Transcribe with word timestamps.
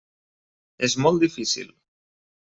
És 0.87 0.95
molt 1.05 1.21
difícil. 1.23 1.69